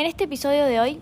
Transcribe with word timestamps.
En 0.00 0.06
este 0.06 0.24
episodio 0.24 0.64
de 0.64 0.80
hoy 0.80 0.98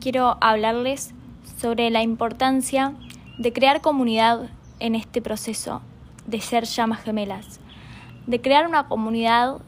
quiero 0.00 0.36
hablarles 0.40 1.14
sobre 1.60 1.88
la 1.90 2.02
importancia 2.02 2.94
de 3.38 3.52
crear 3.52 3.80
comunidad 3.80 4.50
en 4.80 4.96
este 4.96 5.22
proceso 5.22 5.82
de 6.26 6.40
ser 6.40 6.64
llamas 6.64 7.00
gemelas, 7.00 7.60
de 8.26 8.40
crear 8.40 8.66
una 8.66 8.88
comunidad, 8.88 9.58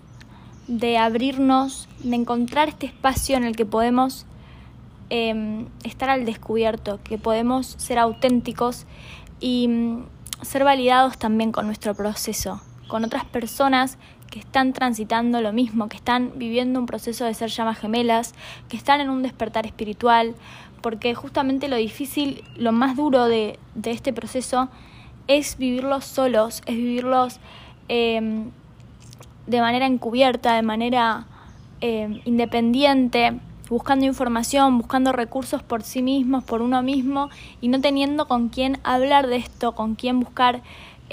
de 0.67 0.99
abrirnos, 0.99 1.89
de 2.03 2.17
encontrar 2.17 2.71
este 2.71 2.87
espacio 2.87 3.37
en 3.37 3.45
el 3.45 3.55
que 3.55 3.67
podemos 3.67 4.27
em, 5.11 5.69
estar 5.85 6.11
al 6.11 6.25
descubierto, 6.25 6.99
que 7.05 7.19
podemos 7.19 7.77
ser 7.79 8.01
auténticos 8.01 8.87
y 9.39 9.69
mm, 9.69 10.07
ser 10.43 10.65
validados 10.65 11.19
también 11.19 11.53
con 11.53 11.67
nuestro 11.67 11.95
proceso, 11.95 12.61
con 12.89 13.05
otras 13.05 13.27
personas 13.27 13.97
que 14.33 14.39
están 14.39 14.73
transitando 14.73 15.43
lo 15.43 15.53
mismo, 15.53 15.91
que 15.91 15.99
están 15.99 16.33
viviendo 16.37 16.81
un 16.81 16.87
proceso 16.87 17.27
de 17.27 17.35
ser 17.35 17.51
llamas 17.51 17.79
gemelas, 17.79 18.35
que 18.71 18.79
están 18.79 19.03
en 19.03 19.11
un 19.11 19.23
despertar 19.23 19.67
espiritual, 19.67 20.35
porque 20.81 21.15
justamente 21.15 21.69
lo 21.69 21.77
difícil, 21.77 22.43
lo 22.57 22.73
más 22.73 22.97
duro 22.97 23.27
de, 23.27 23.59
este 23.85 24.15
proceso 24.15 24.71
es 25.29 25.59
vivirlos 25.59 26.07
solos, 26.07 26.63
es 26.65 26.77
vivirlos 26.77 27.41
em, 27.89 28.51
de 29.47 29.61
manera 29.61 29.85
encubierta, 29.85 30.55
de 30.55 30.63
manera 30.63 31.27
em, 31.83 32.23
independiente, 32.25 33.39
buscando 33.69 34.07
información, 34.07 34.79
buscando 34.79 35.13
recursos 35.13 35.63
por 35.63 35.83
sí 35.83 36.01
mismos, 36.01 36.43
por 36.43 36.63
uno 36.63 36.83
mismo, 36.83 37.29
y 37.61 37.69
no 37.69 37.83
teniendo 37.83 38.27
con 38.29 38.49
quién 38.49 38.79
hablar 38.83 39.27
de 39.27 39.37
esto, 39.37 39.75
con 39.75 39.95
quién 39.95 40.21
buscar 40.21 40.63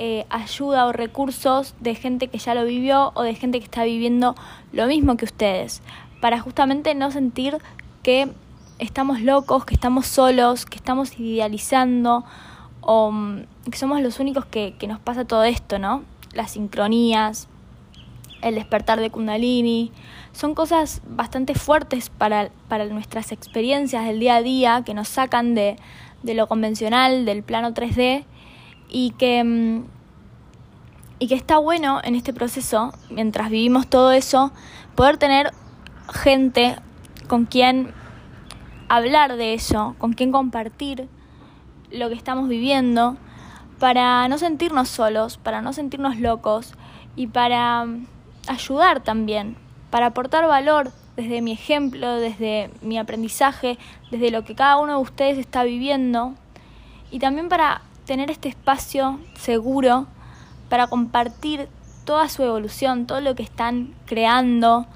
eh, 0.02 0.26
ayuda 0.30 0.86
o 0.86 0.94
recursos 0.94 1.76
de 1.82 1.94
gente 1.94 2.30
que 2.30 2.38
ya 2.38 2.56
lo 2.56 2.64
vivió 2.64 3.12
o 3.16 3.22
de 3.22 3.36
gente 3.36 3.60
que 3.60 3.66
está 3.66 3.84
viviendo 3.84 4.34
lo 4.72 4.88
mismo 4.88 5.18
que 5.18 5.26
ustedes, 5.26 5.82
para 6.22 6.40
justamente 6.40 6.96
no 6.96 7.12
sentir 7.12 7.58
que 8.02 8.32
estamos 8.78 9.20
locos, 9.20 9.66
que 9.66 9.74
estamos 9.74 10.08
solos, 10.08 10.66
que 10.66 10.78
estamos 10.78 11.20
idealizando 11.20 12.24
o 12.80 13.12
mm, 13.12 13.42
que 13.70 13.78
somos 13.78 14.02
los 14.02 14.22
únicos 14.22 14.46
que, 14.46 14.74
nos 14.88 15.02
pasa 15.02 15.26
todo 15.26 15.44
esto, 15.44 15.80
¿no? 15.80 16.04
Las 16.32 16.52
sincronías, 16.52 17.50
el 18.42 18.56
despertar 18.56 19.02
de 19.02 19.10
Kundalini, 19.10 19.92
son 20.32 20.56
cosas 20.56 21.02
bastante 21.10 21.56
fuertes 21.56 22.10
para, 22.10 22.52
para 22.70 22.86
nuestras 22.86 23.34
experiencias 23.34 24.06
del 24.06 24.22
día 24.22 24.38
a 24.38 24.42
día 24.42 24.84
que 24.86 24.94
nos 24.94 25.10
sacan 25.10 25.56
de, 25.56 25.76
de 26.24 26.36
lo 26.36 26.48
convencional, 26.48 27.26
del 27.26 27.44
plano 27.44 27.74
3D 27.74 28.24
y 28.90 29.12
que, 29.12 29.44
mm, 29.44 29.86
y 31.20 31.28
que 31.28 31.36
está 31.36 31.58
bueno 31.58 32.02
en 32.04 32.16
este 32.16 32.34
proceso, 32.34 32.94
mientras 33.10 33.50
vivimos 33.50 33.88
todo 33.88 34.12
eso, 34.12 34.52
poder 34.96 35.18
tener 35.18 35.52
gente 36.12 36.76
con 37.28 37.46
quien 37.46 37.94
hablar 38.90 39.36
de 39.36 39.54
eso, 39.54 39.96
con 40.00 40.14
quien 40.14 40.32
compartir 40.32 41.08
lo 41.92 42.10
que 42.10 42.16
estamos 42.16 42.50
viviendo, 42.50 43.18
para 43.80 44.28
no 44.28 44.38
sentirnos 44.38 44.90
solos, 44.90 45.38
para 45.38 45.62
no 45.62 45.72
sentirnos 45.72 46.20
locos 46.20 46.74
y 47.16 47.28
para 47.28 47.86
mm, 47.86 48.08
ayudar 48.48 49.02
también, 49.02 49.56
para 49.90 50.08
aportar 50.08 50.46
valor 50.48 50.92
desde 51.16 51.42
mi 51.42 51.52
ejemplo, 51.52 52.16
desde 52.16 52.72
mi 52.82 52.98
aprendizaje, 52.98 53.78
desde 54.12 54.32
lo 54.32 54.44
que 54.44 54.56
cada 54.56 54.78
uno 54.78 54.98
de 54.98 55.04
ustedes 55.04 55.38
está 55.38 55.64
viviendo 55.64 56.34
y 57.12 57.20
también 57.20 57.50
para 57.50 57.82
tener 58.10 58.32
este 58.32 58.50
espacio 58.50 59.20
seguro 59.36 60.08
para 60.68 60.88
compartir 60.88 61.68
toda 62.06 62.28
su 62.28 62.42
evolución, 62.42 63.06
todo 63.06 63.22
lo 63.22 63.36
que 63.36 63.44
están 63.44 63.94
creando, 64.08 64.88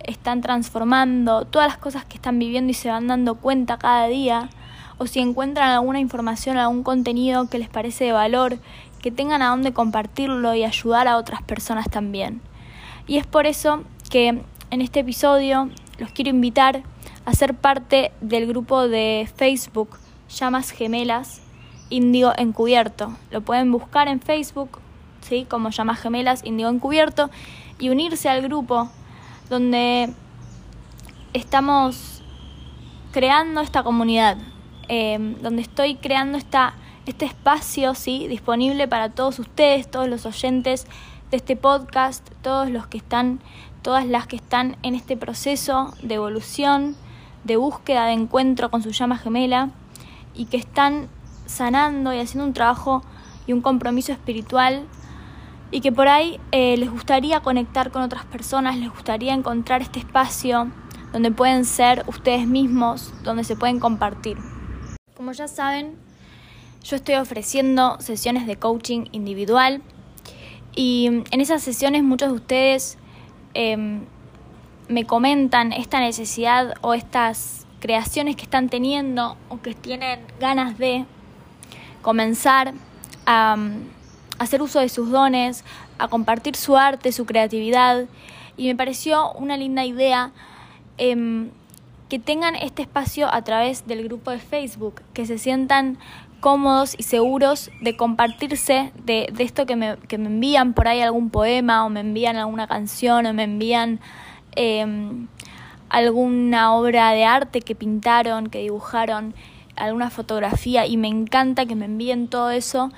están 0.00 0.42
transformando, 0.42 1.46
todas 1.46 1.68
las 1.68 1.78
cosas 1.78 2.04
que 2.04 2.16
están 2.16 2.38
viviendo 2.38 2.70
y 2.70 2.74
se 2.74 2.90
van 2.90 3.06
dando 3.06 3.36
cuenta 3.36 3.78
cada 3.78 4.08
día, 4.08 4.50
o 4.98 5.06
si 5.06 5.20
encuentran 5.20 5.70
alguna 5.70 6.00
información, 6.00 6.58
algún 6.58 6.82
contenido 6.82 7.48
que 7.48 7.58
les 7.58 7.70
parece 7.70 8.04
de 8.04 8.12
valor, 8.12 8.58
que 9.00 9.10
tengan 9.10 9.40
a 9.40 9.48
dónde 9.48 9.72
compartirlo 9.72 10.54
y 10.54 10.64
ayudar 10.64 11.08
a 11.08 11.16
otras 11.16 11.42
personas 11.42 11.88
también. 11.88 12.42
Y 13.06 13.16
es 13.16 13.26
por 13.26 13.46
eso 13.46 13.84
que 14.10 14.42
en 14.70 14.80
este 14.82 15.00
episodio 15.00 15.70
los 15.98 16.10
quiero 16.10 16.28
invitar 16.28 16.82
a 17.24 17.32
ser 17.32 17.54
parte 17.54 18.12
del 18.20 18.46
grupo 18.46 18.86
de 18.86 19.30
Facebook 19.34 19.96
Llamas 20.28 20.72
Gemelas 20.72 21.40
Indigo 21.90 22.32
Encubierto. 22.36 23.16
Lo 23.30 23.42
pueden 23.42 23.70
buscar 23.70 24.08
en 24.08 24.20
Facebook, 24.20 24.78
¿sí? 25.20 25.46
como 25.48 25.70
Llamas 25.70 26.00
Gemelas 26.00 26.44
Indigo 26.44 26.70
Encubierto, 26.70 27.30
y 27.78 27.90
unirse 27.90 28.28
al 28.28 28.42
grupo 28.42 28.88
donde 29.48 30.12
estamos 31.32 32.22
creando 33.12 33.60
esta 33.60 33.82
comunidad, 33.82 34.38
em, 34.88 35.34
donde 35.42 35.62
estoy 35.62 35.96
creando 35.96 36.38
esta, 36.38 36.74
este 37.06 37.24
espacio 37.24 37.94
¿sí? 37.94 38.28
disponible 38.28 38.86
para 38.88 39.10
todos 39.10 39.38
ustedes, 39.38 39.90
todos 39.90 40.08
los 40.08 40.26
oyentes 40.26 40.86
de 41.30 41.36
este 41.36 41.56
podcast, 41.56 42.28
todos 42.42 42.70
los 42.70 42.86
que 42.86 42.98
están, 42.98 43.40
todas 43.82 44.06
las 44.06 44.26
que 44.26 44.36
están 44.36 44.76
en 44.82 44.94
este 44.94 45.16
proceso 45.16 45.94
de 46.02 46.14
evolución, 46.14 46.96
de 47.44 47.56
búsqueda, 47.56 48.06
de 48.06 48.12
encuentro 48.12 48.70
con 48.70 48.82
su 48.82 48.90
llama 48.90 49.16
gemela 49.16 49.70
y 50.34 50.46
que 50.46 50.56
están 50.56 51.08
sanando 51.50 52.14
y 52.14 52.20
haciendo 52.20 52.46
un 52.46 52.54
trabajo 52.54 53.02
y 53.46 53.52
un 53.52 53.60
compromiso 53.60 54.12
espiritual 54.12 54.86
y 55.70 55.80
que 55.80 55.92
por 55.92 56.08
ahí 56.08 56.40
eh, 56.52 56.76
les 56.76 56.90
gustaría 56.90 57.40
conectar 57.40 57.90
con 57.90 58.02
otras 58.02 58.24
personas, 58.24 58.76
les 58.76 58.90
gustaría 58.90 59.34
encontrar 59.34 59.82
este 59.82 59.98
espacio 59.98 60.70
donde 61.12 61.30
pueden 61.30 61.64
ser 61.64 62.04
ustedes 62.06 62.46
mismos, 62.46 63.12
donde 63.22 63.44
se 63.44 63.56
pueden 63.56 63.80
compartir. 63.80 64.36
Como 65.16 65.32
ya 65.32 65.48
saben, 65.48 65.96
yo 66.82 66.96
estoy 66.96 67.16
ofreciendo 67.16 68.00
sesiones 68.00 68.46
de 68.46 68.56
coaching 68.56 69.06
individual 69.12 69.82
y 70.74 71.06
en 71.30 71.40
esas 71.40 71.62
sesiones 71.62 72.02
muchos 72.02 72.30
de 72.30 72.34
ustedes 72.36 72.98
em, 73.54 74.04
me 74.88 75.04
comentan 75.04 75.72
esta 75.72 76.00
necesidad 76.00 76.74
o 76.80 76.94
estas 76.94 77.66
creaciones 77.80 78.36
que 78.36 78.42
están 78.42 78.68
teniendo 78.68 79.36
o 79.48 79.60
que 79.60 79.74
tienen 79.74 80.20
ganas 80.38 80.78
de 80.78 81.06
comenzar 82.02 82.74
a, 83.26 83.56
hacer 84.38 84.62
uso 84.62 84.80
de 84.80 84.88
sus 84.88 85.10
dones, 85.10 85.64
a 85.98 86.08
compartir 86.08 86.56
su 86.56 86.76
arte, 86.76 87.12
su 87.12 87.26
creatividad. 87.26 88.06
Y 88.56 88.68
me 88.68 88.76
pareció 88.76 89.32
una 89.32 89.56
linda 89.56 89.84
idea 89.84 90.32
em, 90.98 91.50
que 92.08 92.18
tengan 92.18 92.56
este 92.56 92.82
espacio 92.82 93.32
a 93.32 93.42
través 93.42 93.86
del 93.86 94.04
grupo 94.04 94.30
de 94.30 94.38
Facebook, 94.38 95.02
que 95.12 95.26
se 95.26 95.38
sientan 95.38 95.98
cómodos 96.40 96.94
y 96.98 97.02
seguros 97.02 97.70
de 97.80 97.96
compartirse 97.96 98.92
de, 99.04 99.28
de 99.32 99.44
esto 99.44 99.66
que 99.66 99.76
me, 99.76 99.96
que 100.08 100.18
me, 100.18 100.26
envían 100.26 100.72
por 100.72 100.88
ahí 100.88 101.02
algún 101.02 101.30
poema 101.30 101.84
o 101.84 101.90
me 101.90 102.00
envían 102.00 102.36
alguna 102.36 102.66
canción 102.66 103.26
o 103.26 103.34
me 103.34 103.44
envían 103.44 104.00
em, 104.56 105.28
alguna 105.90 106.72
obra 106.74 107.10
de 107.10 107.24
arte 107.24 107.60
que 107.60 107.74
pintaron, 107.74 108.48
que 108.48 108.60
dibujaron 108.60 109.34
alguna 109.80 110.10
fotografía 110.10 110.86
y 110.86 110.96
me 110.96 111.08
encanta 111.08 111.66
que 111.66 111.74
me 111.74 111.86
envíen 111.86 112.28
todo 112.28 112.50
eso, 112.50 112.90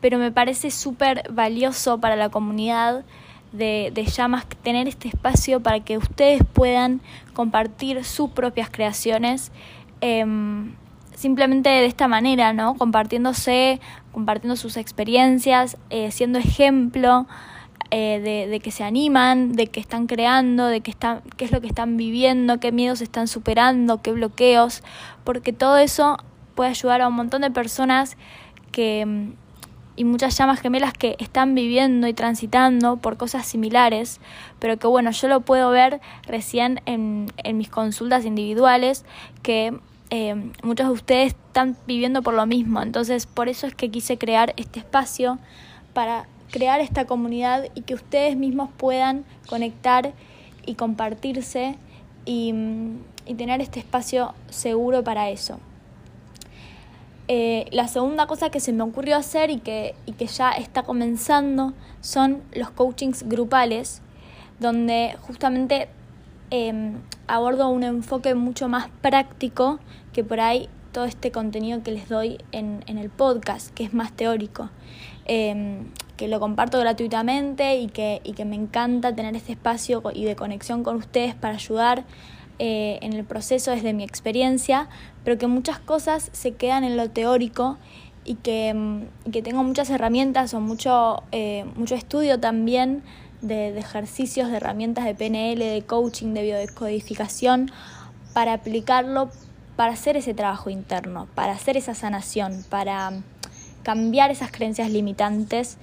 pero 0.00 0.18
me 0.18 0.32
parece 0.32 0.70
súper 0.70 1.24
valioso 1.30 1.98
para 1.98 2.16
la 2.16 2.28
comunidad 2.28 3.04
de, 3.52 3.90
de, 3.94 4.04
llamas 4.04 4.46
tener 4.62 4.88
este 4.88 5.08
espacio 5.08 5.60
para 5.60 5.80
que 5.80 5.96
ustedes 5.96 6.42
puedan 6.52 7.00
compartir 7.32 8.04
sus 8.04 8.30
propias 8.30 8.68
creaciones. 8.70 9.52
Em, 10.00 10.74
simplemente 11.14 11.68
de 11.68 11.86
esta 11.86 12.06
manera, 12.06 12.52
¿no? 12.52 12.74
Compartiéndose, 12.74 13.80
compartiendo 14.12 14.54
sus 14.54 14.76
experiencias, 14.76 15.76
eh, 15.90 16.12
siendo 16.12 16.38
ejemplo 16.38 17.26
eh, 17.90 18.48
de, 18.50 18.60
que 18.60 18.70
se 18.70 18.84
animan, 18.84 19.52
de 19.52 19.68
que 19.68 19.80
están 19.80 20.06
creando, 20.06 20.66
de 20.66 20.80
que 20.80 20.90
están, 20.90 21.22
qué 21.36 21.44
es 21.44 21.52
lo 21.52 21.60
que 21.60 21.66
están 21.66 21.96
viviendo, 21.96 22.60
qué 22.60 22.72
miedos 22.72 23.00
están 23.00 23.28
superando, 23.28 24.02
qué 24.02 24.12
bloqueos, 24.12 24.82
porque 25.24 25.52
todo 25.52 25.78
eso 25.78 26.18
puede 26.54 26.70
ayudar 26.70 27.00
a 27.00 27.08
un 27.08 27.14
montón 27.14 27.42
de 27.42 27.50
personas 27.50 28.16
que 28.72 29.06
mm, 29.06 29.32
y 29.98 30.04
muchas 30.04 30.38
llamas 30.38 30.60
gemelas 30.60 30.92
que 30.92 31.16
están 31.18 31.56
viviendo 31.56 32.06
y 32.06 32.14
transitando 32.14 32.98
por 32.98 33.16
cosas 33.16 33.46
similares, 33.46 34.20
pero 34.60 34.76
que 34.76 34.86
bueno, 34.86 35.10
yo 35.10 35.26
lo 35.26 35.40
puedo 35.40 35.70
ver 35.70 36.00
recién 36.22 36.80
en, 36.86 37.32
en 37.38 37.58
mis 37.58 37.68
consultas 37.68 38.24
individuales, 38.24 39.04
que 39.42 39.76
eh, 40.10 40.52
muchos 40.62 40.86
de 40.86 40.92
ustedes 40.92 41.34
están 41.34 41.76
viviendo 41.88 42.22
por 42.22 42.34
lo 42.34 42.46
mismo, 42.46 42.80
entonces 42.80 43.26
por 43.26 43.48
eso 43.48 43.66
es 43.66 43.74
que 43.74 43.90
quise 43.90 44.18
crear 44.18 44.54
este 44.56 44.78
espacio 44.78 45.38
para 45.94 46.26
crear 46.50 46.80
esta 46.80 47.06
comunidad 47.06 47.64
y 47.74 47.82
que 47.82 47.94
ustedes 47.94 48.36
mismos 48.36 48.70
puedan 48.76 49.24
conectar 49.48 50.12
y 50.66 50.74
compartirse 50.74 51.76
y, 52.24 52.52
mm, 52.52 52.98
y 53.26 53.34
tener 53.34 53.60
este 53.60 53.80
espacio 53.80 54.34
seguro 54.48 55.04
para 55.04 55.30
eso. 55.30 55.58
Eh, 57.30 57.66
la 57.72 57.88
segunda 57.88 58.26
cosa 58.26 58.48
que 58.48 58.58
se 58.58 58.72
me 58.72 58.82
ocurrió 58.82 59.14
hacer 59.14 59.50
y 59.50 59.58
que, 59.58 59.94
y 60.06 60.12
que 60.12 60.26
ya 60.26 60.50
está 60.50 60.82
comenzando 60.82 61.74
son 62.00 62.42
los 62.54 62.70
coachings 62.70 63.28
grupales, 63.28 64.00
donde 64.60 65.14
justamente 65.20 65.90
em, 66.50 66.94
abordo 67.26 67.68
un 67.68 67.82
enfoque 67.82 68.34
mucho 68.34 68.68
más 68.68 68.88
práctico 69.02 69.78
que 70.14 70.24
por 70.24 70.40
ahí 70.40 70.70
todo 70.92 71.04
este 71.04 71.30
contenido 71.30 71.82
que 71.82 71.90
les 71.90 72.08
doy 72.08 72.38
en, 72.50 72.82
el 72.86 73.10
podcast, 73.10 73.74
que 73.74 73.84
es 73.84 73.92
más 73.92 74.12
teórico, 74.12 74.70
em, 75.26 75.84
que 76.18 76.28
lo 76.28 76.40
comparto 76.40 76.78
gratuitamente 76.78 77.76
y 77.76 77.86
que, 77.86 78.20
y 78.24 78.32
que 78.32 78.44
me 78.44 78.56
encanta 78.56 79.14
tener 79.14 79.34
este 79.36 79.52
espacio 79.52 80.02
y 80.12 80.24
de 80.24 80.36
conexión 80.36 80.82
con 80.82 80.96
ustedes 80.96 81.34
para 81.34 81.54
ayudar 81.54 82.04
eh, 82.58 82.98
en 83.02 83.12
el 83.12 83.24
proceso 83.24 83.70
desde 83.70 83.94
mi 83.94 84.02
experiencia, 84.02 84.88
pero 85.24 85.38
que 85.38 85.46
muchas 85.46 85.78
cosas 85.78 86.28
se 86.32 86.52
quedan 86.52 86.82
en 86.82 86.96
lo 86.96 87.08
teórico 87.08 87.78
y 88.24 88.34
que, 88.34 88.74
mm, 88.74 89.30
que 89.30 89.42
tengo 89.42 89.62
muchas 89.62 89.88
herramientas 89.90 90.52
o 90.54 90.60
mucho, 90.60 91.22
eh, 91.30 91.64
mucho 91.76 91.94
estudio 91.94 92.40
también 92.40 93.04
de, 93.40 93.70
de, 93.70 93.78
ejercicios, 93.78 94.50
de 94.50 94.56
herramientas 94.56 95.04
de 95.04 95.14
PNL, 95.14 95.60
de 95.60 95.82
coaching, 95.86 96.34
de 96.34 96.42
biodescodificación, 96.42 97.70
para 98.34 98.54
aplicarlo, 98.54 99.30
para 99.76 99.92
hacer 99.92 100.16
ese 100.16 100.34
trabajo 100.34 100.68
interno, 100.68 101.28
para 101.36 101.52
hacer 101.52 101.76
esa 101.76 101.94
sanación, 101.94 102.64
para 102.68 103.12
mm, 103.12 103.22
cambiar 103.84 104.32
esas 104.32 104.50
creencias 104.50 104.90
limitantes 104.90 105.78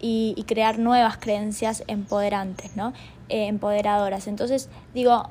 y, 0.00 0.44
crear 0.46 0.78
nuevas 0.78 1.18
creencias 1.18 1.84
empoderantes, 1.86 2.74
¿no? 2.76 2.92
Eh, 3.28 3.46
empoderadoras. 3.46 4.26
Entonces, 4.26 4.68
digo, 4.94 5.28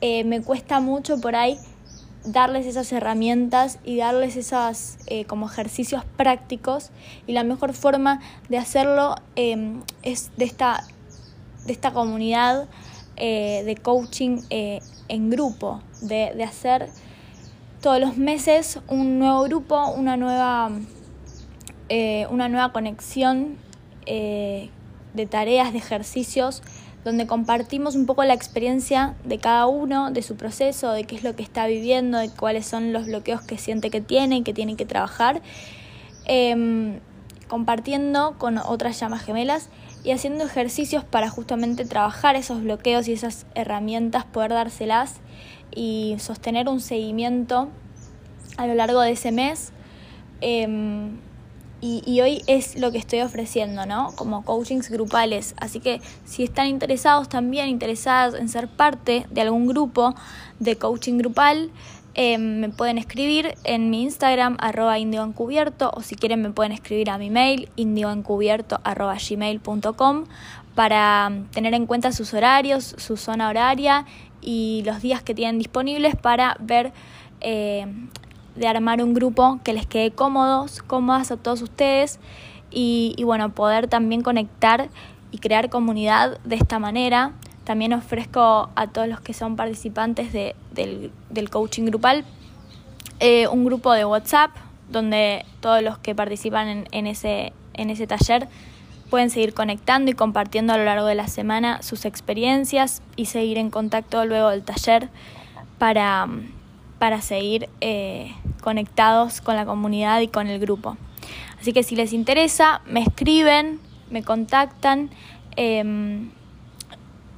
eh, 0.00 0.24
me 0.24 0.40
cuesta 0.40 0.80
mucho 0.80 1.20
por 1.20 1.36
ahí 1.36 1.58
darles 2.24 2.66
esas 2.66 2.92
herramientas 2.92 3.78
y 3.84 3.96
darles 3.96 4.36
esos 4.36 4.96
eh, 5.06 5.24
como 5.24 5.46
ejercicios 5.46 6.04
prácticos 6.16 6.90
y 7.26 7.32
la 7.32 7.42
mejor 7.42 7.72
forma 7.72 8.20
de 8.48 8.58
hacerlo 8.58 9.16
em, 9.34 9.82
es 10.02 10.30
de 10.36 10.44
esta, 10.44 10.84
de 11.66 11.72
esta 11.72 11.92
comunidad 11.92 12.68
de 13.16 13.78
coaching 13.80 14.40
en 14.50 15.30
grupo, 15.30 15.80
de, 16.00 16.32
de, 16.34 16.42
hacer 16.42 16.88
todos 17.80 18.00
los 18.00 18.16
meses 18.16 18.80
un 18.88 19.20
nuevo 19.20 19.44
grupo, 19.44 19.92
una 19.92 20.16
nueva, 20.16 20.72
una 22.30 22.48
nueva 22.48 22.72
conexión 22.72 23.58
de 24.06 25.26
tareas, 25.26 25.72
de 25.72 25.78
ejercicios 25.78 26.62
donde 27.04 27.26
compartimos 27.26 27.96
un 27.96 28.06
poco 28.06 28.22
la 28.24 28.34
experiencia 28.34 29.14
de 29.24 29.38
cada 29.38 29.66
uno, 29.66 30.10
de 30.10 30.22
su 30.22 30.36
proceso, 30.36 30.92
de 30.92 31.04
qué 31.04 31.16
es 31.16 31.24
lo 31.24 31.34
que 31.34 31.42
está 31.42 31.66
viviendo, 31.66 32.18
de 32.18 32.30
cuáles 32.30 32.66
son 32.66 32.92
los 32.92 33.06
bloqueos 33.06 33.42
que 33.42 33.58
siente 33.58 33.90
que 33.90 34.00
tiene 34.00 34.44
que 34.44 34.54
tiene 34.54 34.76
que 34.76 34.86
trabajar, 34.86 35.42
em, 36.26 37.00
compartiendo 37.48 38.36
con 38.38 38.58
otras 38.58 39.00
llamas 39.00 39.22
gemelas 39.22 39.68
y 40.04 40.12
haciendo 40.12 40.44
ejercicios 40.44 41.04
para 41.04 41.28
justamente 41.28 41.84
trabajar 41.84 42.36
esos 42.36 42.62
bloqueos 42.62 43.08
y 43.08 43.12
esas 43.12 43.46
herramientas, 43.54 44.24
poder 44.24 44.52
dárselas 44.52 45.16
y 45.74 46.16
sostener 46.18 46.68
un 46.68 46.80
seguimiento 46.80 47.68
a 48.56 48.66
lo 48.66 48.74
largo 48.74 49.00
de 49.00 49.12
ese 49.12 49.32
mes. 49.32 49.72
Em, 50.40 51.18
y, 51.84 52.20
hoy 52.20 52.42
es 52.46 52.78
lo 52.78 52.92
que 52.92 52.98
estoy 52.98 53.22
ofreciendo, 53.22 53.86
¿no? 53.86 54.12
Como 54.14 54.44
coachings 54.44 54.88
grupales. 54.88 55.56
Así 55.58 55.80
que 55.80 56.00
si 56.24 56.44
están 56.44 56.68
interesados 56.68 57.28
también, 57.28 57.68
interesadas 57.68 58.34
en 58.34 58.48
ser 58.48 58.68
parte 58.68 59.26
de 59.30 59.40
algún 59.40 59.66
grupo 59.66 60.14
de 60.60 60.76
coaching 60.76 61.18
grupal, 61.18 61.72
eh, 62.14 62.38
me 62.38 62.68
pueden 62.68 62.98
escribir 62.98 63.56
en 63.64 63.90
mi 63.90 64.02
Instagram, 64.02 64.58
arroba 64.60 65.00
indioencubierto, 65.00 65.90
o 65.92 66.02
si 66.02 66.14
quieren 66.14 66.40
me 66.40 66.50
pueden 66.50 66.70
escribir 66.70 67.10
a 67.10 67.18
mi 67.18 67.30
mail, 67.30 67.68
indioencubierto, 67.74 68.78
arroba 68.84 69.16
gmail.com, 69.16 70.26
para 70.76 71.32
tener 71.50 71.74
en 71.74 71.86
cuenta 71.86 72.12
sus 72.12 72.32
horarios, 72.32 72.94
su 72.96 73.16
zona 73.16 73.48
horaria 73.48 74.06
y 74.40 74.84
los 74.86 75.02
días 75.02 75.24
que 75.24 75.34
tienen 75.34 75.58
disponibles 75.58 76.14
para 76.14 76.56
ver 76.60 76.92
eh, 77.40 77.86
de 78.56 78.66
armar 78.66 79.02
un 79.02 79.14
grupo 79.14 79.60
que 79.64 79.72
les 79.72 79.86
quede 79.86 80.10
cómodos, 80.10 80.82
cómodas 80.82 81.30
a 81.30 81.36
todos 81.36 81.62
ustedes 81.62 82.18
y, 82.70 83.14
bueno, 83.24 83.50
poder 83.50 83.88
también 83.88 84.22
conectar 84.22 84.88
y 85.30 85.38
crear 85.38 85.70
comunidad 85.70 86.38
de 86.44 86.56
esta 86.56 86.78
manera. 86.78 87.32
También 87.64 87.92
ofrezco 87.92 88.70
a 88.74 88.86
todos 88.88 89.08
los 89.08 89.20
que 89.20 89.34
son 89.34 89.56
participantes 89.56 90.32
de, 90.32 90.54
del, 90.72 91.50
coaching 91.50 91.84
grupal 91.84 92.24
eh, 93.20 93.46
un 93.46 93.64
grupo 93.64 93.92
de 93.92 94.04
WhatsApp 94.04 94.50
donde 94.90 95.44
todos 95.60 95.82
los 95.82 95.98
que 95.98 96.14
participan 96.14 96.68
en, 96.68 96.88
en, 96.90 97.06
ese, 97.06 97.52
en 97.74 97.90
ese 97.90 98.06
taller 98.06 98.48
pueden 99.12 99.28
seguir 99.28 99.52
conectando 99.52 100.10
y 100.10 100.14
compartiendo 100.14 100.72
a 100.72 100.78
lo 100.78 100.86
largo 100.86 101.04
de 101.04 101.14
la 101.14 101.28
semana 101.28 101.82
sus 101.82 102.06
experiencias 102.06 103.02
y 103.14 103.26
seguir 103.26 103.58
en 103.58 103.68
contacto 103.68 104.24
luego 104.24 104.48
del 104.48 104.62
taller 104.62 105.10
para, 105.76 106.26
para 106.98 107.20
seguir 107.20 107.68
eh, 107.82 108.34
conectados 108.62 109.42
con 109.42 109.56
la 109.56 109.66
comunidad 109.66 110.20
y 110.20 110.28
con 110.28 110.46
el 110.46 110.58
grupo. 110.58 110.96
Así 111.60 111.72
que 111.72 111.82
si 111.82 111.94
les 111.94 112.12
interesa, 112.12 112.80
me 112.86 113.02
escriben, 113.02 113.78
me 114.10 114.22
contactan 114.22 115.10
em, 115.56 116.30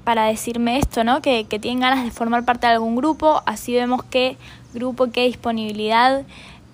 para 0.04 0.26
decirme 0.26 0.78
esto, 0.78 1.02
¿no? 1.02 1.20
Que, 1.20 1.44
tienen 1.44 1.80
ganas 1.80 2.04
de 2.04 2.10
formar 2.10 2.44
parte 2.44 2.66
de 2.66 2.74
algún 2.74 2.94
grupo, 2.96 3.42
así 3.46 3.74
vemos 3.74 4.04
qué 4.04 4.36
grupo, 4.72 5.10
qué 5.10 5.24
disponibilidad 5.24 6.24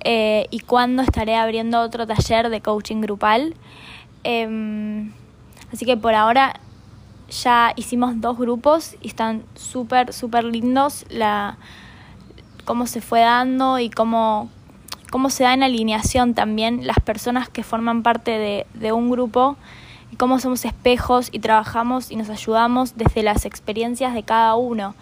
eh, 0.05 0.47
y 0.51 0.61
cuándo 0.61 1.03
estaré 1.03 1.37
abriendo 1.37 1.81
otro 1.81 2.07
taller 2.07 2.51
de 2.51 2.61
coaching 2.61 3.01
grupal. 3.01 3.55
Em, 4.25 5.13
así 5.73 5.87
que 5.87 5.97
por 5.97 6.15
ahora 6.15 6.61
ya 7.31 7.73
hicimos 7.77 8.21
dos 8.21 8.37
grupos 8.37 8.97
y 9.01 9.09
están 9.09 9.45
súper, 9.55 10.13
súper 10.13 10.45
lindos. 10.45 11.07
La, 11.09 11.59
cómo 12.71 12.87
se 12.87 13.01
fue 13.01 13.23
dando 13.23 13.81
y 13.81 13.91
cómo, 13.91 14.49
cómo 15.11 15.29
se 15.29 15.43
da 15.43 15.55
en 15.55 15.65
alineación 15.65 16.35
también 16.35 16.87
las 16.87 17.01
personas 17.01 17.49
que 17.49 17.65
forman 17.65 18.05
parte 18.05 18.65
de, 18.73 18.93
un 18.93 19.11
grupo 19.11 19.57
y 20.13 20.15
cómo 20.15 20.39
somos 20.39 20.65
espejos 20.65 21.31
y 21.33 21.41
trabajamos 21.41 22.13
y 22.13 22.15
nos 22.15 22.31
ayudamos 22.31 22.97
desde 22.97 23.25
las 23.25 23.45
experiencias 23.45 24.15
de 24.15 24.23
cada 24.23 24.55
uno, 24.55 24.95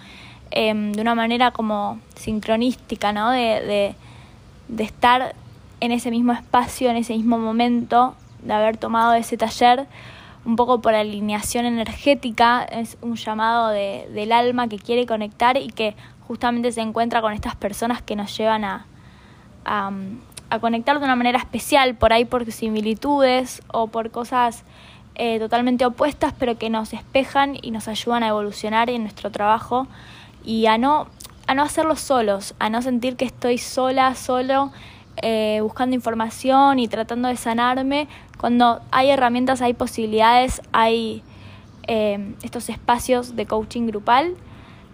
em, 0.51 0.93
de 0.93 1.03
una 1.03 1.15
manera 1.15 1.51
como 1.51 1.99
sincronística, 2.15 3.13
¿no? 3.13 3.33
De, 3.33 3.61
de, 3.61 3.95
de 4.69 4.85
estar 4.85 5.35
en 5.81 5.93
ese 5.93 6.11
mismo 6.11 6.33
espacio, 6.33 6.89
en 6.89 6.97
ese 6.97 7.13
mismo 7.13 7.37
momento, 7.37 8.15
de 8.43 8.55
haber 8.55 8.79
tomado 8.79 9.13
ese 9.13 9.37
taller, 9.37 9.87
un 10.47 10.57
poco 10.57 10.81
por 10.81 10.95
alineación 10.95 11.67
energética, 11.67 12.63
es 12.63 12.97
un 13.03 13.17
llamado 13.17 13.69
de, 13.69 14.09
del 14.15 14.33
alma 14.33 14.69
que 14.69 14.79
quiere 14.79 15.05
conectar 15.05 15.59
y 15.59 15.69
que 15.69 15.95
justamente 16.29 16.71
se 16.73 16.83
encuentra 16.83 17.23
con 17.23 17.33
estas 17.33 17.57
personas 17.57 18.03
que 18.03 18.15
nos 18.15 18.37
llevan 18.37 18.63
a, 18.63 18.85
a, 19.65 19.91
conectar 20.61 20.99
de 20.99 21.05
una 21.05 21.17
manera 21.17 21.39
especial, 21.39 21.95
por 21.95 22.13
ahí 22.13 22.27
por 22.27 22.51
similitudes 22.53 23.63
o 23.69 23.87
por 23.89 24.11
cosas 24.11 24.63
eh, 25.15 25.39
totalmente 25.39 25.87
opuestas, 25.87 26.35
pero 26.39 26.59
que 26.59 26.69
nos 26.69 26.93
espejan 26.93 27.57
y 27.61 27.71
nos 27.71 27.89
ayudan 27.89 28.23
a 28.23 28.29
evolucionar 28.29 28.91
en 28.91 29.03
nuestro 29.03 29.31
trabajo 29.31 29.89
y 30.45 30.67
a 30.67 30.77
no, 30.77 31.09
a 31.47 31.55
no 31.55 31.63
hacerlo 31.63 31.97
solos, 31.97 32.55
a 32.59 32.69
no 32.69 32.83
sentir 32.83 33.17
que 33.17 33.25
estoy 33.25 33.57
sola, 33.57 34.15
solo, 34.15 34.71
eh, 35.23 35.61
buscando 35.63 35.97
información 35.97 36.79
y 36.79 36.89
tratando 36.89 37.29
de 37.29 37.37
sanarme, 37.37 38.07
cuando 38.39 38.81
hay 38.91 39.11
herramientas, 39.11 39.63
hay 39.63 39.73
posibilidades, 39.73 40.61
hay 40.73 41.23
eh, 41.87 42.35
estos 42.43 42.69
espacios 42.69 43.35
de 43.35 43.47
coaching 43.47 43.87
grupal 43.87 44.37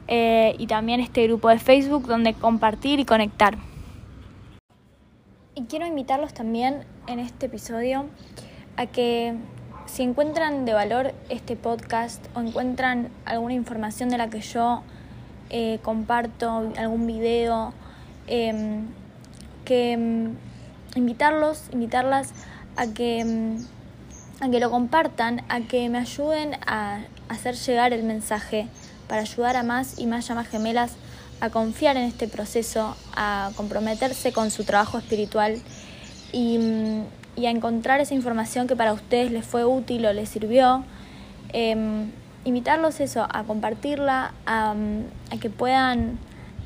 eh, 0.08 0.54
y 0.58 0.66
también 0.66 1.00
este 1.00 1.24
grupo 1.26 1.48
de 1.48 1.58
Facebook 1.58 2.06
donde 2.06 2.34
compartir 2.34 3.00
y 3.00 3.04
conectar. 3.04 3.56
Y 5.54 5.62
quiero 5.64 5.86
invitarlos 5.86 6.34
también 6.34 6.84
en 7.06 7.20
este 7.20 7.46
episodio 7.46 8.06
a 8.76 8.86
que 8.86 9.34
si 9.86 10.02
encuentran 10.02 10.64
de 10.64 10.74
valor 10.74 11.12
este 11.28 11.56
podcast 11.56 12.24
o 12.34 12.40
encuentran 12.40 13.08
alguna 13.24 13.54
información 13.54 14.08
de 14.08 14.18
la 14.18 14.30
que 14.30 14.40
yo 14.40 14.82
eh, 15.50 15.78
comparto, 15.82 16.72
algún 16.76 17.06
video, 17.06 17.72
em, 18.26 18.86
que 19.64 19.92
em, 19.92 20.34
invitarlos, 20.96 21.68
invitarlas 21.72 22.32
a 22.76 22.86
que, 22.88 23.20
em, 23.20 23.58
a 24.40 24.48
que 24.50 24.58
lo 24.58 24.70
compartan, 24.70 25.42
a 25.48 25.60
que 25.60 25.88
me 25.88 25.98
ayuden 25.98 26.54
a 26.66 27.00
hacer 27.28 27.54
llegar 27.54 27.92
el 27.92 28.02
mensaje 28.02 28.66
para 29.14 29.22
ayudar 29.22 29.54
a 29.56 29.62
más 29.62 30.00
y 30.00 30.08
más 30.08 30.26
llamas 30.26 30.48
gemelas 30.48 30.96
a 31.40 31.48
confiar 31.48 31.96
en 31.96 32.02
este 32.02 32.26
proceso, 32.26 32.96
a 33.14 33.52
comprometerse 33.54 34.32
con 34.32 34.50
su 34.50 34.64
trabajo 34.64 34.98
espiritual 34.98 35.62
y, 36.32 36.58
mm, 36.58 37.02
a 37.46 37.48
encontrar 37.48 38.00
esa 38.00 38.14
información 38.14 38.66
que 38.66 38.74
para 38.74 38.92
ustedes 38.92 39.30
les 39.30 39.46
fue 39.46 39.64
útil 39.64 40.04
o 40.04 40.12
les 40.12 40.28
sirvió. 40.28 40.82
Em, 41.52 42.10
invitarlos 42.44 42.98
eso, 42.98 43.24
a 43.32 43.44
compartirla, 43.44 44.34
a, 44.46 44.74
mm, 44.74 45.38
que 45.38 45.48
puedan 45.48 46.18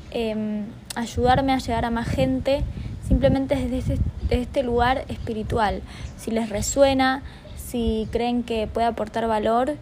em, 0.09 0.65
ayudarme 0.95 1.53
a 1.53 1.59
llegar 1.59 1.85
a 1.85 1.91
más 1.91 2.07
gente 2.07 2.63
simplemente 3.07 3.53
desde 3.53 3.77
este, 3.77 3.99
desde 4.23 4.41
este 4.41 4.63
lugar 4.63 5.05
espiritual. 5.07 5.83
Si 6.17 6.31
les 6.31 6.49
resuena, 6.49 7.21
si 7.57 8.07
creen 8.11 8.41
que 8.41 8.65
puede 8.65 8.87
aportar 8.87 9.27
valor, 9.27 9.75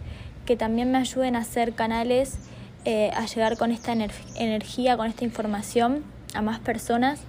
que 0.45 0.57
también 0.57 0.91
me 0.91 0.97
ayuden 0.97 1.37
a 1.37 1.39
hacer 1.39 1.71
canales 1.71 2.39
eh, 2.89 3.11
a 3.13 3.25
llegar 3.25 3.57
con 3.57 3.73
esta 3.73 3.91
energía, 3.91 4.95
con 4.95 5.07
esta 5.07 5.25
información 5.25 6.05
a 6.33 6.41
más 6.41 6.61
personas, 6.61 7.19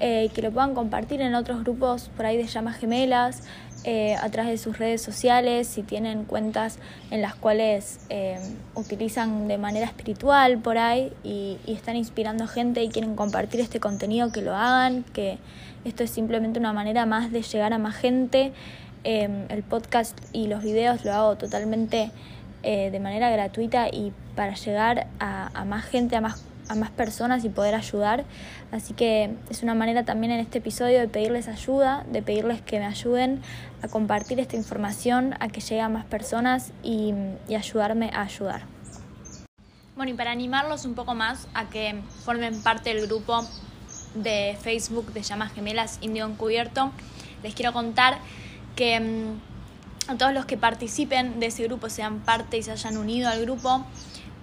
eh, 0.00 0.28
que 0.34 0.42
lo 0.42 0.50
puedan 0.50 0.74
compartir 0.74 1.20
en 1.20 1.36
otros 1.36 1.62
grupos 1.62 2.10
por 2.16 2.26
ahí 2.26 2.36
de 2.36 2.48
llamas 2.48 2.78
gemelas, 2.78 3.44
eh, 3.84 4.16
a 4.16 4.28
través 4.30 4.50
de 4.50 4.58
sus 4.58 4.76
redes 4.76 5.00
sociales, 5.00 5.68
si 5.68 5.84
tienen 5.84 6.24
cuentas 6.24 6.80
en 7.12 7.22
las 7.22 7.36
cuales 7.36 8.00
utilizan 8.74 9.46
de 9.46 9.56
manera 9.56 9.86
espiritual 9.86 10.58
por 10.58 10.78
ahí 10.78 11.12
y, 11.22 11.58
y, 11.64 11.74
están 11.74 11.94
inspirando 11.94 12.48
gente 12.48 12.82
y 12.82 12.88
quieren 12.88 13.14
compartir 13.14 13.60
este 13.60 13.78
contenido, 13.78 14.32
que 14.32 14.42
lo 14.42 14.56
hagan, 14.56 15.04
que 15.12 15.38
esto 15.84 16.02
es 16.02 16.10
simplemente 16.10 16.58
una 16.58 16.72
manera 16.72 17.06
más 17.06 17.30
de 17.30 17.42
llegar 17.42 17.72
a 17.72 17.78
más 17.78 17.94
gente. 17.94 18.52
el 19.04 19.62
podcast 19.62 20.18
y 20.32 20.48
los 20.48 20.64
videos 20.64 21.04
lo 21.04 21.12
hago 21.12 21.36
totalmente 21.36 22.10
eh, 22.62 22.90
de 22.90 23.00
manera 23.00 23.30
gratuita 23.30 23.88
y 23.88 24.12
para 24.34 24.54
llegar 24.54 25.06
a, 25.20 25.64
más 25.64 25.84
gente, 25.84 26.16
a 26.16 26.20
más, 26.20 26.44
a 26.68 26.74
más 26.74 26.90
personas 26.90 27.44
y 27.44 27.48
poder 27.48 27.74
ayudar. 27.74 28.24
Así 28.72 28.94
que 28.94 29.30
es 29.50 29.62
una 29.62 29.74
manera 29.74 30.04
también 30.04 30.32
en 30.32 30.40
este 30.40 30.58
episodio 30.58 30.98
de 30.98 31.08
pedirles 31.08 31.48
ayuda, 31.48 32.04
de 32.10 32.22
pedirles 32.22 32.60
que 32.62 32.78
me 32.78 32.86
ayuden 32.86 33.40
a 33.82 33.88
compartir 33.88 34.40
esta 34.40 34.56
información, 34.56 35.34
a 35.40 35.48
que 35.48 35.60
llegue 35.60 35.80
a 35.80 35.88
más 35.88 36.04
personas 36.04 36.72
y, 36.82 37.14
y 37.48 37.54
ayudarme 37.54 38.10
a 38.12 38.22
ayudar. 38.22 38.62
Bueno, 39.96 40.12
y 40.12 40.14
para 40.14 40.30
animarlos 40.30 40.84
un 40.84 40.94
poco 40.94 41.14
más 41.14 41.48
a 41.54 41.68
que 41.68 42.00
formen 42.24 42.62
parte 42.62 42.94
del 42.94 43.06
grupo 43.06 43.44
de 44.14 44.56
Facebook 44.60 45.12
de 45.12 45.22
Llamas 45.22 45.52
Gemelas 45.52 45.98
Indio 46.00 46.26
Encubierto, 46.26 46.92
les 47.42 47.54
quiero 47.54 47.72
contar 47.72 48.18
que 48.76 49.00
mm, 49.00 49.47
a 50.08 50.16
todos 50.16 50.32
los 50.32 50.46
que 50.46 50.56
participen 50.56 51.38
de 51.38 51.46
ese 51.46 51.64
grupo, 51.64 51.90
sean 51.90 52.20
parte 52.20 52.56
y 52.56 52.62
se 52.62 52.72
hayan 52.72 52.96
unido 52.96 53.28
al 53.28 53.42
grupo. 53.42 53.84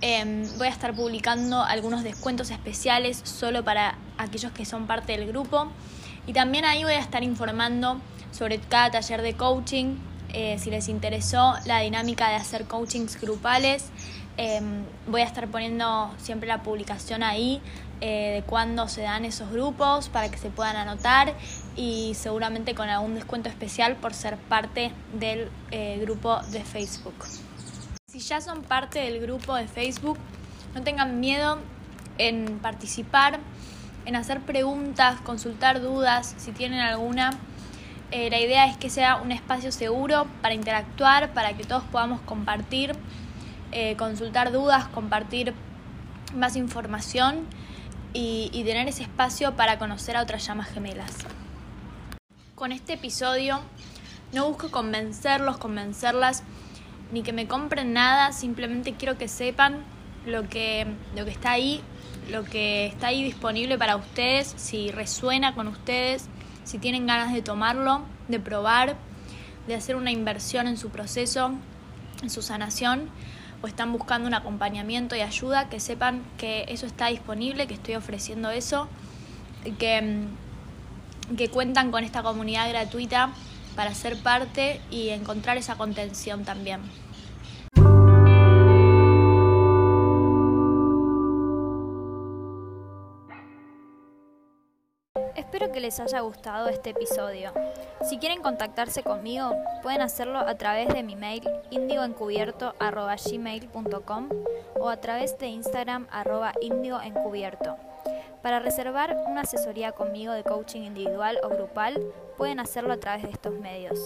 Em, 0.01 0.47
voy 0.57 0.67
a 0.67 0.69
estar 0.69 0.93
publicando 0.93 1.63
algunos 1.63 2.03
descuentos 2.03 2.51
especiales 2.51 3.21
solo 3.23 3.63
para 3.63 3.97
aquellos 4.19 4.51
que 4.51 4.63
son 4.63 4.85
parte 4.85 5.17
del 5.17 5.27
grupo. 5.27 5.67
Y 6.27 6.33
también 6.33 6.65
ahí 6.65 6.83
voy 6.83 6.93
a 6.93 6.99
estar 6.99 7.23
informando 7.23 7.99
sobre 8.31 8.59
cada 8.59 8.91
taller 8.91 9.23
de 9.23 9.35
coaching, 9.35 9.95
eh, 10.33 10.57
si 10.59 10.69
les 10.69 10.87
interesó 10.87 11.55
la 11.65 11.79
dinámica 11.79 12.29
de 12.29 12.35
hacer 12.35 12.65
coachings 12.65 13.19
grupales. 13.19 13.89
Em, 14.37 14.83
voy 15.07 15.21
a 15.21 15.25
estar 15.25 15.47
poniendo 15.47 16.13
siempre 16.17 16.47
la 16.47 16.61
publicación 16.61 17.23
ahí 17.23 17.61
eh, 18.01 18.33
de 18.35 18.43
cuándo 18.43 18.87
se 18.89 19.01
dan 19.01 19.23
esos 19.23 19.49
grupos 19.49 20.09
para 20.09 20.29
que 20.29 20.37
se 20.37 20.49
puedan 20.49 20.75
anotar 20.75 21.33
y 21.75 22.13
seguramente 22.15 22.75
con 22.75 22.89
algún 22.89 23.15
descuento 23.15 23.49
especial 23.49 23.95
por 23.95 24.13
ser 24.13 24.37
parte 24.37 24.91
del 25.17 25.49
eh, 25.71 25.97
grupo 26.01 26.39
de 26.51 26.63
Facebook. 26.63 27.15
Si 28.07 28.19
ya 28.19 28.41
son 28.41 28.61
parte 28.63 28.99
del 28.99 29.19
grupo 29.19 29.55
de 29.55 29.67
Facebook, 29.67 30.17
no 30.73 30.83
tengan 30.83 31.19
miedo 31.19 31.59
en 32.17 32.59
participar, 32.59 33.39
en 34.05 34.15
hacer 34.15 34.41
preguntas, 34.41 35.19
consultar 35.21 35.81
dudas, 35.81 36.35
si 36.37 36.51
tienen 36.51 36.79
alguna. 36.79 37.31
Eh, 38.11 38.29
la 38.29 38.39
idea 38.39 38.67
es 38.67 38.77
que 38.77 38.89
sea 38.89 39.17
un 39.17 39.31
espacio 39.31 39.71
seguro 39.71 40.27
para 40.41 40.53
interactuar, 40.53 41.33
para 41.33 41.53
que 41.57 41.63
todos 41.63 41.83
podamos 41.83 42.21
compartir, 42.21 42.95
consultar 43.97 44.53
dudas, 44.53 44.87
compartir 44.87 45.53
más 46.33 46.55
información 46.55 47.45
y, 48.13 48.63
tener 48.63 48.87
ese 48.87 49.03
espacio 49.03 49.55
para 49.55 49.77
conocer 49.77 50.15
a 50.15 50.21
otras 50.21 50.45
llamas 50.47 50.69
gemelas. 50.69 51.25
Con 52.55 52.71
este 52.71 52.93
episodio. 52.93 53.59
No 54.31 54.47
busco 54.47 54.71
convencerlos, 54.71 55.57
convencerlas, 55.57 56.41
ni 57.11 57.21
que 57.21 57.33
me 57.33 57.47
compren 57.47 57.91
nada, 57.91 58.31
simplemente 58.31 58.93
quiero 58.93 59.17
que 59.17 59.27
sepan 59.27 59.83
lo 60.25 60.47
que, 60.47 60.87
lo 61.17 61.25
que 61.25 61.31
está 61.31 61.51
ahí, 61.51 61.81
lo 62.31 62.45
que 62.45 62.85
está 62.85 63.07
ahí 63.07 63.23
disponible 63.23 63.77
para 63.77 63.97
ustedes, 63.97 64.53
si 64.55 64.89
resuena 64.89 65.53
con 65.53 65.67
ustedes, 65.67 66.29
si 66.63 66.77
tienen 66.79 67.05
ganas 67.07 67.33
de 67.33 67.41
tomarlo, 67.41 68.03
de 68.29 68.39
probar, 68.39 68.95
de 69.67 69.75
hacer 69.75 69.97
una 69.97 70.11
inversión 70.11 70.67
en 70.67 70.77
su 70.77 70.89
proceso, 70.89 71.51
en 72.23 72.29
su 72.29 72.41
sanación 72.41 73.09
o 73.61 73.67
están 73.67 73.91
buscando 73.91 74.29
un 74.29 74.33
acompañamiento 74.33 75.17
y 75.17 75.19
ayuda, 75.19 75.67
que 75.67 75.81
sepan 75.81 76.23
que 76.37 76.63
eso 76.69 76.85
está 76.85 77.07
disponible, 77.07 77.67
que 77.67 77.73
estoy 77.73 77.95
ofreciendo 77.95 78.49
eso, 78.49 78.87
que, 79.77 80.01
mm, 80.01 80.44
que 81.37 81.49
cuentan 81.49 81.91
con 81.91 82.03
esta 82.03 82.23
comunidad 82.23 82.67
gratuita 82.69 83.29
para 83.75 83.93
ser 83.93 84.17
parte 84.17 84.81
y 84.89 85.09
encontrar 85.09 85.57
esa 85.57 85.75
contención 85.75 86.45
también. 86.45 86.81
Espero 95.35 95.71
que 95.71 95.79
les 95.79 95.99
haya 95.99 96.21
gustado 96.21 96.69
este 96.69 96.89
episodio. 96.89 97.53
Si 98.09 98.17
quieren 98.17 98.41
contactarse 98.41 99.03
conmigo, 99.03 99.51
pueden 99.83 100.01
hacerlo 100.01 100.39
a 100.39 100.55
través 100.55 100.87
de 100.89 101.03
mi 101.03 101.15
mail 101.15 101.43
indioencubierto.gmail.com 101.71 104.29
o 104.79 104.89
a 104.89 104.97
través 104.97 105.37
de 105.37 105.45
Instagram 105.47 106.07
arroba 106.11 106.53
indioencubierto. 106.61 107.77
Para 108.45 108.59
reservar 108.59 109.17
una 109.25 109.41
asesoría 109.41 109.93
conmigo 109.93 110.31
de 110.31 110.43
coaching 110.43 110.83
individual 110.83 111.39
o 111.43 111.49
grupal, 111.49 111.99
pueden 112.37 112.59
hacerlo 112.59 112.93
a 112.93 112.97
través 112.97 113.23
de 113.23 113.31
estos 113.31 113.59
medios. 113.59 113.99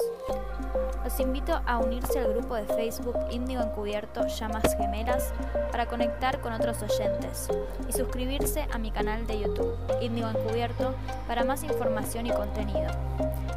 Los 1.03 1.19
invito 1.19 1.61
a 1.65 1.77
unirse 1.79 2.19
al 2.19 2.33
grupo 2.33 2.55
de 2.55 2.63
Facebook 2.63 3.17
Índigo 3.31 3.61
Encubierto 3.61 4.25
Llamas 4.27 4.77
Gemelas 4.77 5.33
para 5.73 5.87
conectar 5.87 6.39
con 6.39 6.53
otros 6.53 6.81
oyentes 6.81 7.49
y 7.89 7.91
suscribirse 7.91 8.65
a 8.71 8.77
mi 8.77 8.91
canal 8.91 9.27
de 9.27 9.41
YouTube 9.41 9.75
Índigo 9.99 10.29
Encubierto 10.29 10.95
para 11.27 11.43
más 11.43 11.61
información 11.63 12.27
y 12.27 12.31
contenido. 12.31 12.91